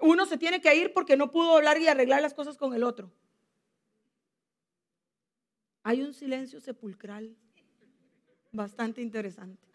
[0.00, 2.84] uno se tiene que ir porque no pudo hablar y arreglar las cosas con el
[2.84, 3.10] otro?
[5.82, 7.36] Hay un silencio sepulcral
[8.52, 9.67] bastante interesante.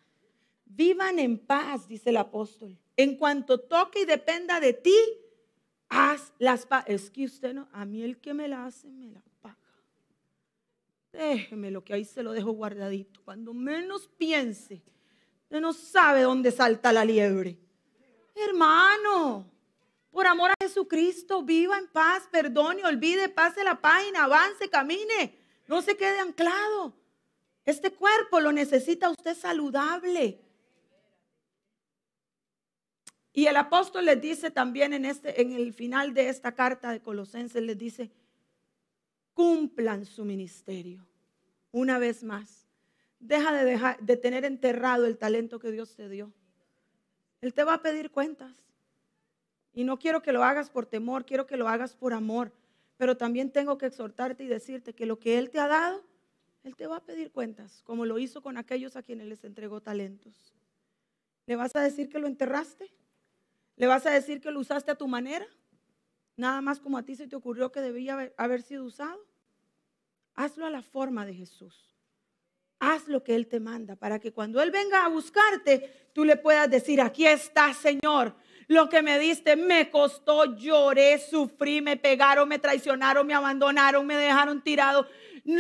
[0.76, 2.78] Vivan en paz, dice el apóstol.
[2.98, 4.98] En cuanto toque y dependa de ti,
[5.90, 6.84] haz las paz.
[6.88, 9.58] Es que usted no, a mí el que me la hace, me la paga.
[11.12, 13.22] Déjeme lo que ahí se lo dejo guardadito.
[13.24, 14.82] Cuando menos piense,
[15.44, 17.60] usted no sabe dónde salta la liebre.
[18.36, 19.46] Hermano,
[20.10, 25.38] por amor a Jesucristo, viva en paz, perdone, olvide, pase la página, avance, camine.
[25.68, 26.96] No se quede anclado.
[27.64, 30.43] Este cuerpo lo necesita usted saludable.
[33.34, 37.02] Y el apóstol les dice también en, este, en el final de esta carta de
[37.02, 38.12] Colosenses, les dice,
[39.34, 41.04] cumplan su ministerio.
[41.72, 42.68] Una vez más,
[43.20, 46.32] deja de, de tener enterrado el talento que Dios te dio.
[47.42, 48.56] Él te va a pedir cuentas.
[49.74, 52.54] Y no quiero que lo hagas por temor, quiero que lo hagas por amor.
[52.98, 56.04] Pero también tengo que exhortarte y decirte que lo que Él te ha dado,
[56.64, 59.82] Él te va a pedir cuentas, como lo hizo con aquellos a quienes les entregó
[59.82, 60.54] talentos.
[61.48, 62.94] ¿Le vas a decir que lo enterraste?
[63.76, 65.48] ¿Le vas a decir que lo usaste a tu manera?
[66.36, 69.20] Nada más como a ti se te ocurrió que debía haber, sido usado.
[70.36, 71.96] Hazlo a la forma de Jesús.
[72.80, 76.36] Haz lo que Él te manda para que cuando Él venga a buscarte, tú le
[76.36, 78.36] puedas decir, aquí está, Señor.
[78.68, 84.18] Lo que me diste me costó, lloré, sufrí, me pegaron, me traicionaron, me abandonaron, me
[84.18, 85.08] dejaron tirado,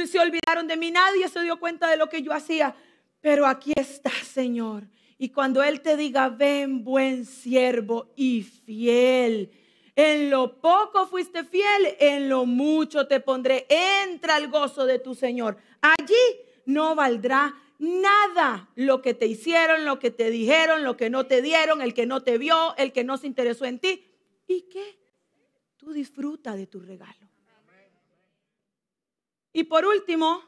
[0.08, 2.76] se olvidaron de mí, nadie se dio cuenta de lo que yo hacía.
[3.22, 4.88] Pero aquí está, Señor.
[5.24, 9.52] Y cuando Él te diga, ven buen siervo y fiel.
[9.96, 13.66] En lo poco fuiste fiel, en lo mucho te pondré.
[13.70, 15.56] Entra al gozo de tu Señor.
[15.80, 21.26] Allí no valdrá nada lo que te hicieron, lo que te dijeron, lo que no
[21.26, 24.06] te dieron, el que no te vio, el que no se interesó en ti.
[24.46, 25.00] ¿Y qué?
[25.78, 27.30] Tú disfruta de tu regalo.
[29.54, 30.44] Y por último,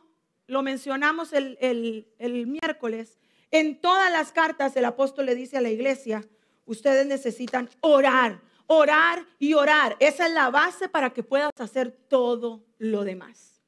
[0.47, 3.19] lo mencionamos el, el miércoles,
[3.59, 6.27] en todas las cartas el apóstol le dice a la iglesia,
[6.65, 9.95] ustedes necesitan orar, orar y orar.
[9.99, 13.61] Esa es la base para que puedas hacer todo lo demás.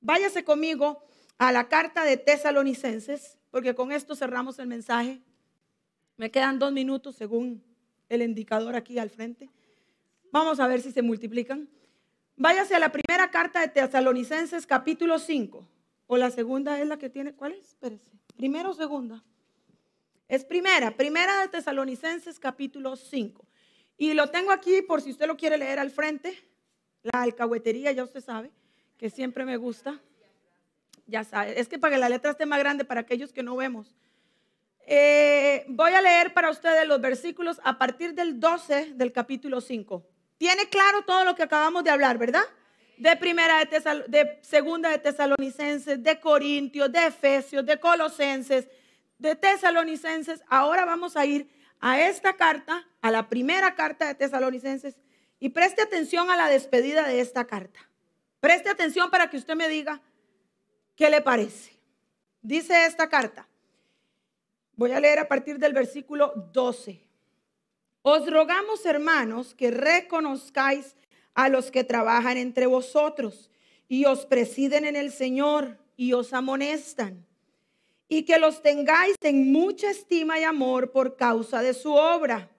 [0.00, 1.04] Váyase conmigo
[1.38, 5.20] a la carta de tesalonicenses, porque con esto cerramos el mensaje.
[6.16, 7.62] Me quedan dos minutos según
[8.08, 9.50] el indicador aquí al frente.
[10.32, 11.68] Vamos a ver si se multiplican.
[12.36, 15.68] Váyase a la primera carta de Tesalonicenses capítulo 5.
[16.08, 17.68] O la segunda es la que tiene, ¿cuál es?
[17.68, 18.10] Espérese.
[18.36, 19.22] Primera o segunda.
[20.28, 23.46] Es primera, primera de Tesalonicenses capítulo 5.
[23.98, 26.36] Y lo tengo aquí por si usted lo quiere leer al frente.
[27.02, 28.50] La alcahuetería, ya usted sabe,
[28.96, 30.00] que siempre me gusta.
[31.06, 33.56] Ya sabe, es que para que la letra esté más grande para aquellos que no
[33.56, 33.94] vemos.
[34.86, 40.04] Eh, voy a leer para ustedes los versículos a partir del 12 del capítulo 5.
[40.38, 42.44] Tiene claro todo lo que acabamos de hablar, ¿verdad?
[43.02, 48.68] De primera de, de segunda de Tesalonicenses, de Corintios, de Efesios, de Colosenses,
[49.18, 50.40] de Tesalonicenses.
[50.46, 51.48] Ahora vamos a ir
[51.80, 55.00] a esta carta, a la primera carta de Tesalonicenses,
[55.40, 57.80] y preste atención a la despedida de esta carta.
[58.38, 60.00] Preste atención para que usted me diga
[60.94, 61.72] qué le parece.
[62.40, 63.48] Dice esta carta.
[64.76, 67.04] Voy a leer a partir del versículo 12.
[68.02, 70.94] Os rogamos, hermanos, que reconozcáis
[71.34, 73.50] a los que trabajan entre vosotros
[73.88, 77.26] y os presiden en el Señor y os amonestan,
[78.08, 82.50] y que los tengáis en mucha estima y amor por causa de su obra.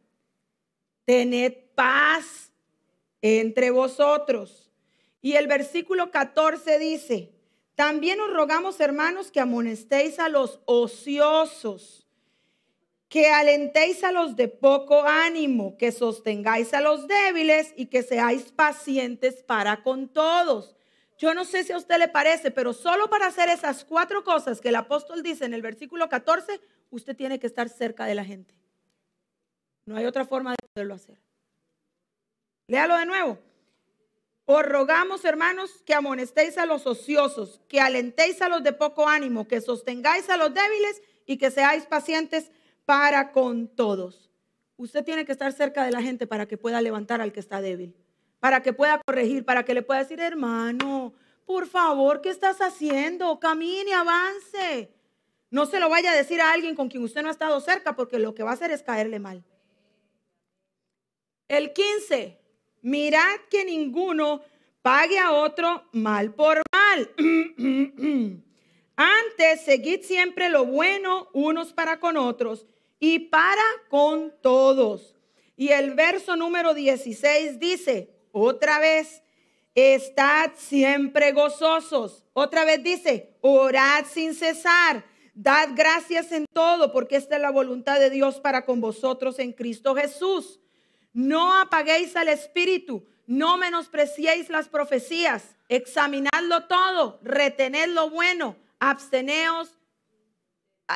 [1.05, 2.51] Tened paz
[3.21, 4.71] entre vosotros.
[5.21, 7.31] Y el versículo 14 dice,
[7.75, 12.02] también os rogamos, hermanos, que amonestéis a los ociosos
[13.13, 18.51] que alentéis a los de poco ánimo, que sostengáis a los débiles y que seáis
[18.51, 20.75] pacientes para con todos.
[21.19, 24.59] Yo no sé si a usted le parece, pero solo para hacer esas cuatro cosas
[24.59, 26.59] que el apóstol dice en el versículo 14,
[26.89, 28.55] usted tiene que estar cerca de la gente.
[29.85, 31.19] No hay otra forma de poderlo hacer.
[32.65, 33.37] Léalo de nuevo.
[34.45, 39.47] Os rogamos, hermanos, que amonestéis a los ociosos, que alentéis a los de poco ánimo,
[39.47, 42.62] que sostengáis a los débiles y que seáis pacientes para
[43.31, 44.29] con todos.
[44.77, 47.61] Usted tiene que estar cerca de la gente para que pueda levantar al que está
[47.61, 47.95] débil,
[48.39, 51.13] para que pueda corregir, para que le pueda decir, hermano,
[51.45, 53.39] por favor, ¿qué estás haciendo?
[53.39, 54.93] Camine, avance.
[55.49, 57.95] No se lo vaya a decir a alguien con quien usted no ha estado cerca,
[57.95, 59.43] porque lo que va a hacer es caerle mal.
[61.47, 62.39] El 15,
[62.81, 64.41] mirad que ninguno
[64.81, 67.09] pague a otro mal por mal.
[68.95, 72.67] Antes, seguid siempre lo bueno unos para con otros
[73.05, 75.17] y para con todos.
[75.57, 79.23] Y el verso número 16 dice, otra vez,
[79.75, 82.23] estad siempre gozosos.
[82.31, 85.03] Otra vez dice, orad sin cesar.
[85.33, 89.51] Dad gracias en todo, porque esta es la voluntad de Dios para con vosotros en
[89.51, 90.61] Cristo Jesús.
[91.11, 99.77] No apaguéis al Espíritu, no menospreciéis las profecías, examinadlo todo, retened lo bueno, absteneos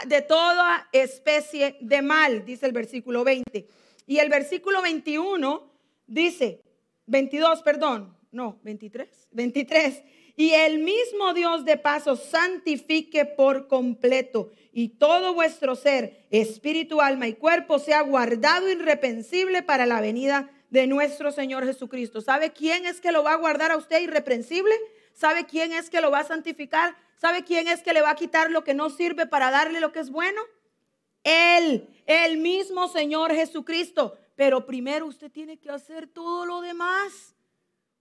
[0.06, 3.68] de toda especie de mal, dice el versículo 20.
[4.06, 5.72] Y el versículo 21
[6.08, 6.62] dice,
[7.08, 10.04] 22, perdón, no, 23, 23.
[10.36, 17.28] Y el mismo Dios de paso santifique por completo y todo vuestro ser, espíritu, alma
[17.28, 22.22] y cuerpo sea guardado irreprensible para la venida de nuestro Señor Jesucristo.
[22.22, 24.76] ¿Sabe quién es que lo va a guardar a usted irreprensible?
[25.18, 26.96] ¿Sabe quién es que lo va a santificar?
[27.16, 29.92] ¿Sabe quién es que le va a quitar lo que no sirve para darle lo
[29.92, 30.40] que es bueno?
[31.24, 34.16] Él, el mismo Señor Jesucristo.
[34.36, 37.34] Pero primero usted tiene que hacer todo lo demás.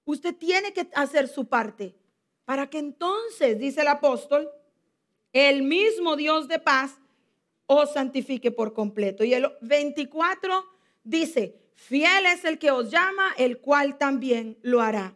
[0.04, 1.96] Usted tiene que hacer su parte.
[2.44, 4.50] Para que entonces, dice el apóstol,
[5.32, 7.00] el mismo Dios de paz
[7.64, 9.24] os santifique por completo.
[9.24, 10.66] Y el 24
[11.02, 15.14] dice, fiel es el que os llama, el cual también lo hará.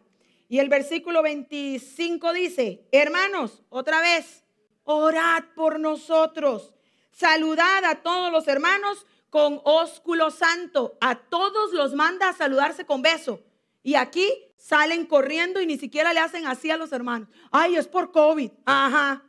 [0.51, 4.43] Y el versículo 25 dice, hermanos, otra vez,
[4.83, 6.73] orad por nosotros.
[7.13, 10.97] Saludad a todos los hermanos con ósculo santo.
[10.99, 13.39] A todos los manda a saludarse con beso.
[13.81, 14.27] Y aquí
[14.57, 17.29] salen corriendo y ni siquiera le hacen así a los hermanos.
[17.49, 18.51] Ay, es por COVID.
[18.65, 19.23] Ajá.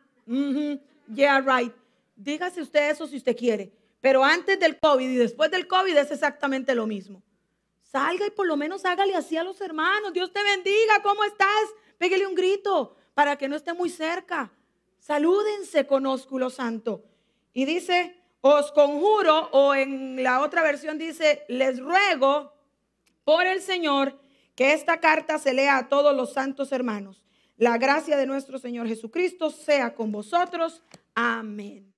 [1.14, 1.72] Yeah, right.
[2.16, 3.72] Dígase usted eso si usted quiere.
[4.00, 7.22] Pero antes del COVID y después del COVID es exactamente lo mismo.
[7.92, 10.14] Salga y por lo menos hágale así a los hermanos.
[10.14, 11.02] Dios te bendiga.
[11.02, 11.74] ¿Cómo estás?
[11.98, 14.50] Pégale un grito para que no esté muy cerca.
[14.98, 17.04] Salúdense con ósculo santo.
[17.52, 22.54] Y dice, os conjuro, o en la otra versión dice, les ruego
[23.24, 24.18] por el Señor
[24.54, 27.22] que esta carta se lea a todos los santos hermanos.
[27.58, 30.82] La gracia de nuestro Señor Jesucristo sea con vosotros.
[31.14, 31.91] Amén.